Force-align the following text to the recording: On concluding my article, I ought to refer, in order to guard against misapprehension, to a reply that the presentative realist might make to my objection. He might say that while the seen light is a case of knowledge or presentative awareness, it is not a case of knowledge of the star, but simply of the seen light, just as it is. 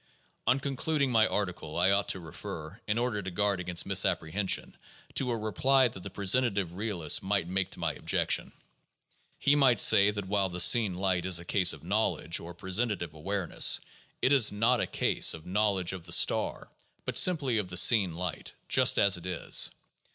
On 0.47 0.59
concluding 0.59 1.11
my 1.11 1.27
article, 1.27 1.77
I 1.77 1.91
ought 1.91 2.07
to 2.07 2.19
refer, 2.19 2.81
in 2.87 2.97
order 2.97 3.21
to 3.21 3.29
guard 3.29 3.59
against 3.59 3.85
misapprehension, 3.85 4.75
to 5.13 5.29
a 5.29 5.37
reply 5.37 5.89
that 5.89 6.01
the 6.01 6.09
presentative 6.09 6.73
realist 6.73 7.21
might 7.21 7.47
make 7.47 7.69
to 7.69 7.79
my 7.79 7.93
objection. 7.93 8.51
He 9.37 9.55
might 9.55 9.79
say 9.79 10.09
that 10.09 10.25
while 10.25 10.49
the 10.49 10.59
seen 10.59 10.95
light 10.95 11.27
is 11.27 11.37
a 11.37 11.45
case 11.45 11.71
of 11.71 11.83
knowledge 11.83 12.39
or 12.39 12.55
presentative 12.55 13.13
awareness, 13.13 13.79
it 14.23 14.33
is 14.33 14.51
not 14.51 14.81
a 14.81 14.87
case 14.87 15.35
of 15.35 15.45
knowledge 15.45 15.93
of 15.93 16.05
the 16.05 16.13
star, 16.13 16.71
but 17.05 17.15
simply 17.15 17.59
of 17.59 17.69
the 17.69 17.77
seen 17.77 18.15
light, 18.15 18.53
just 18.67 18.97
as 18.97 19.17
it 19.17 19.27
is. 19.27 19.69